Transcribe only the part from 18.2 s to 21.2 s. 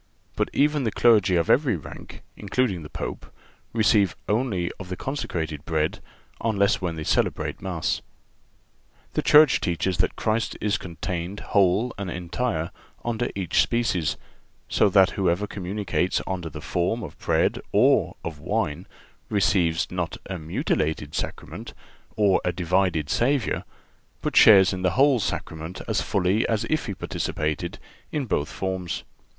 of wine receives not a mutilated